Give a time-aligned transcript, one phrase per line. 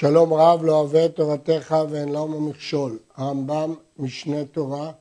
[0.00, 2.98] שלום רב לא אוהב את תורתך ואין לו מכשול.
[3.16, 4.92] הרמב"ם, משנה תורה,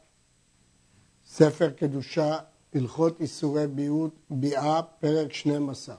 [1.28, 2.38] ספר קדושה,
[2.73, 5.96] הלכות איסורי ביעות, ביעה, פרק 12.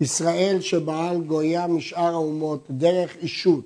[0.00, 3.64] ישראל שבעל גויה משאר האומות דרך אישות,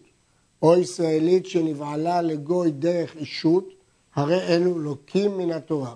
[0.62, 3.68] או ישראלית שנבעלה לגוי דרך אישות,
[4.14, 5.94] הרי אלו לוקים מן התורה,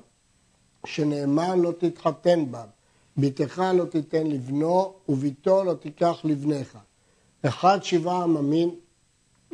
[0.86, 2.66] שנאמר לא תתחתן בם,
[3.16, 6.79] בתך לא תיתן לבנו, וביתו לא תיקח לבניך.
[7.46, 8.74] אחד שבעה עממים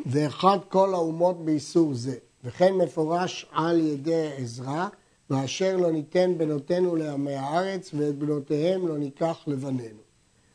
[0.07, 2.17] ואחד כל האומות באיסור זה.
[2.45, 4.89] וכן מפורש על ידי עזרא,
[5.31, 10.01] ואשר לא ניתן בנותינו לעמי הארץ, ואת בנותיהם לא ניקח לבנינו.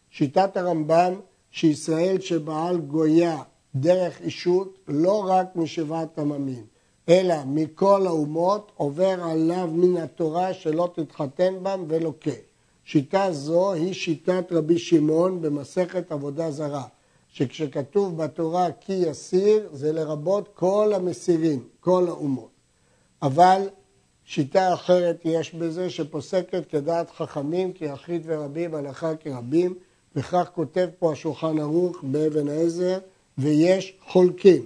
[0.10, 1.14] שיטת הרמב"ם
[1.52, 3.42] שישראל שבעל גויה
[3.76, 6.66] דרך אישות לא רק משבעת עממים,
[7.10, 12.32] אלא מכל האומות עובר עליו מן התורה שלא תתחתן בם ולוקה.
[12.86, 16.84] שיטה זו היא שיטת רבי שמעון במסכת עבודה זרה.
[17.36, 22.50] שכשכתוב בתורה כי יסיר, זה לרבות כל המסירים, כל האומות.
[23.22, 23.70] אבל
[24.26, 29.74] שיטה אחרת יש בזה שפוסקת כדעת חכמים, כי יחיד ורבים, הלכה כרבים,
[30.16, 33.00] וכך כותב פה השולחן ערוך באבן העזר,
[33.38, 34.66] ויש חולקים.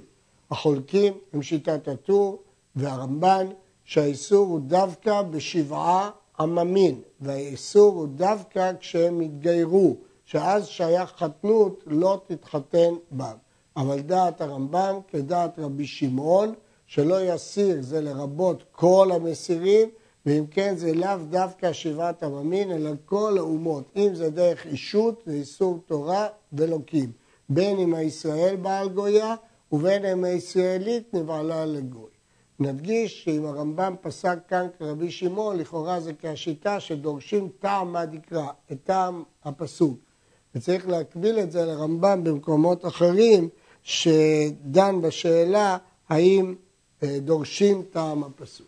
[0.51, 2.41] החולקים הם שיטת הטור
[2.75, 3.47] והרמב"ן,
[3.85, 9.95] שהאיסור הוא דווקא בשבעה עממין, והאיסור הוא דווקא כשהם התגיירו.
[10.31, 13.35] שאז שייך חתנות לא תתחתן בם.
[13.77, 16.53] אבל דעת הרמב"ם כדעת רבי שמעון,
[16.87, 19.89] שלא יסיר זה לרבות כל המסירים,
[20.25, 23.83] ואם כן זה לאו דווקא שבעת עממין, אלא כל האומות.
[23.95, 27.11] אם זה דרך אישות, זה איסור תורה ולוקים.
[27.49, 29.35] בין אם הישראל בעל גויה,
[29.71, 32.11] ובין אם הישראלית נבעלה לגוי.
[32.59, 39.23] נדגיש שאם הרמב"ם פסק כאן כרבי שמעון, לכאורה זה כהשיטה שדורשים טעם מהדקרא, את טעם
[39.43, 40.08] הפסוק.
[40.55, 43.49] וצריך להקביל את זה לרמב"ם במקומות אחרים,
[43.83, 45.77] שדן בשאלה
[46.09, 46.55] האם
[47.03, 48.67] אה, דורשים טעם הפסוק.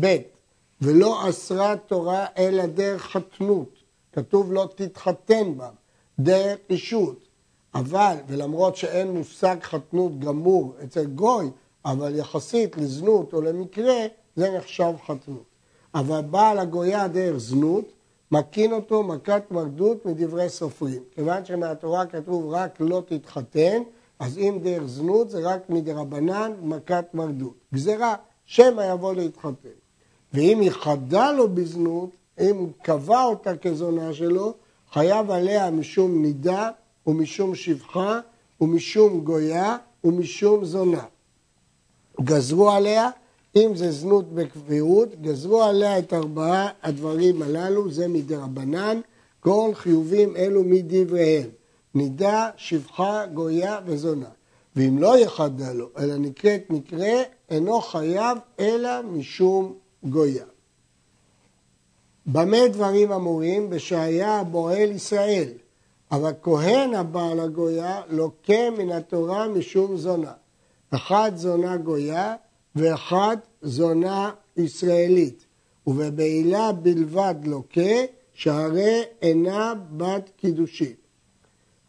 [0.00, 0.16] ב.
[0.82, 3.74] ולא אסרה תורה אלא דרך חתנות,
[4.12, 5.70] כתוב לא תתחתן בה,
[6.18, 7.18] דרך אישות.
[7.74, 11.50] אבל, ולמרות שאין מושג חתנות גמור אצל גוי,
[11.84, 14.06] אבל יחסית לזנות או למקרה,
[14.36, 15.44] זה נחשב חתנות.
[15.94, 17.92] אבל בעל הגויה דרך זנות,
[18.32, 21.02] מקין אותו מכת מרדות מדברי סופרים.
[21.14, 23.82] כיוון שמהתורה כתוב רק לא תתחתן,
[24.18, 27.54] אז אם דרך זנות זה רק מדרבנן מכת מרדות.
[27.74, 28.14] גזירה,
[28.44, 29.68] שמא יבוא להתחתן.
[30.32, 32.10] ואם היא חדה לו בזנות,
[32.40, 34.54] אם קבע אותה כזונה שלו,
[34.92, 36.70] חייב עליה משום נידה
[37.06, 38.20] ומשום שפחה
[38.60, 41.04] ומשום גויה ומשום זונה.
[42.20, 43.10] גזרו עליה
[43.56, 49.00] אם זה זנות בקביעות, גזרו עליה את ארבעה הדברים הללו, זה מדרבנן,
[49.40, 51.48] כל חיובים אלו מדבריהם,
[51.94, 54.28] נידה, שפחה, גויה וזונה.
[54.76, 59.74] ואם לא יחדה לו, אלא נקראת מקרה, אינו חייב אלא משום
[60.04, 60.44] גויה.
[62.26, 63.70] במה דברים אמורים?
[63.70, 65.48] בשהיה בועל ישראל,
[66.12, 70.32] אבל כהן הבעל הגויה לוקה מן התורה משום זונה.
[70.90, 72.34] אחת זונה גויה
[72.76, 75.46] ואחת זונה ישראלית,
[75.86, 77.90] ובבעילה בלבד לוקה,
[78.34, 80.92] שהרי אינה בת קידושין.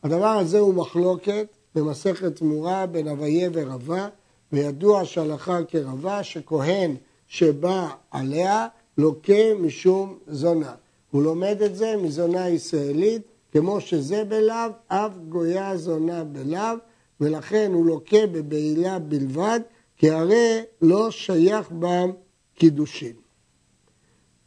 [0.03, 4.07] הדבר הזה הוא מחלוקת במסכת תמורה בין אביה ורבה,
[4.51, 6.95] וידוע שהלכה כרבה שכהן
[7.27, 8.67] שבא עליה
[8.97, 10.73] לוקה משום זונה.
[11.11, 13.21] הוא לומד את זה מזונה ישראלית,
[13.51, 16.75] כמו שזה בלאו, אף גויה זונה בלאו,
[17.21, 19.59] ולכן הוא לוקה בבעילה בלבד,
[20.01, 22.11] כי הרי לא שייך בם
[22.55, 23.13] קידושין.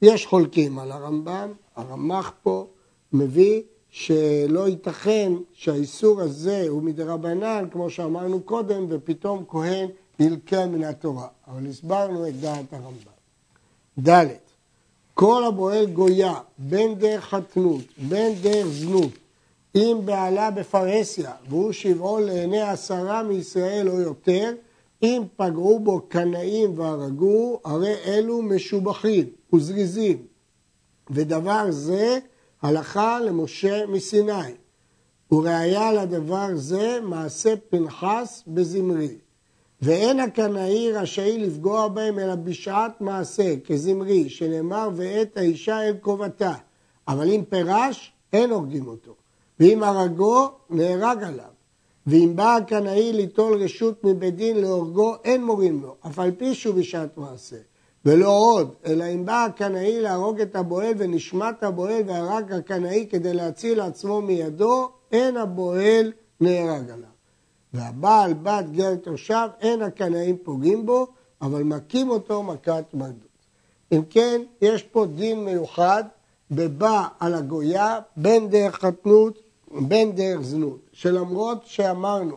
[0.02, 2.66] יש חולקים על הרמב"ם, הרמ"ח פה
[3.12, 9.88] מביא שלא ייתכן שהאיסור הזה הוא מדרבנן, כמו שאמרנו קודם, ופתאום כהן
[10.20, 11.28] ילקה מן התורה.
[11.46, 14.08] אבל הסברנו את דעת הרמב"ם.
[14.08, 14.26] ד'
[15.14, 19.12] כל הבועל גויה, בין דרך חתנות, בין דרך זנות,
[19.74, 24.54] אם בעלה בפרהסיה, והוא שבעו לעיני עשרה מישראל או יותר,
[25.04, 30.26] אם פגעו בו קנאים והרגו, הרי אלו משובחים וזריזים.
[31.10, 32.18] ודבר זה
[32.62, 34.54] הלכה למשה מסיני.
[35.32, 39.18] וראיה לדבר זה מעשה פנחס בזמרי.
[39.82, 46.54] ואין הקנאי רשאי לפגוע בהם אלא בשעת מעשה, כזמרי, שנאמר ואת האישה אל קובתה.
[47.08, 49.14] אבל אם פרש, אין הורגים אותו.
[49.60, 51.53] ואם הרגו, נהרג עליו.
[52.06, 56.74] ואם בא הקנאי ליטול רשות מבית דין להורגו, אין מורים לו, אף על פי שהוא
[56.74, 57.56] בשעת מעשה.
[58.04, 63.80] ולא עוד, אלא אם בא הקנאי להרוג את הבועל ונשמט הבועל והרג הקנאי כדי להציל
[63.80, 67.14] עצמו מידו, אין הבועל נהרג עליו.
[67.74, 71.06] והבעל בת גר תושב, אין הקנאים פוגעים בו,
[71.42, 73.34] אבל מכים אותו מכת מרדות.
[73.92, 76.04] אם כן, יש פה דין מיוחד
[76.50, 79.38] בבא על הגויה בין דרך חתנות
[79.70, 82.36] בין דרך זנות, שלמרות שאמרנו